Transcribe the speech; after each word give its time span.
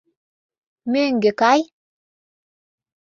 —Мӧҥгӧ 0.91 1.31
кай! 1.41 1.61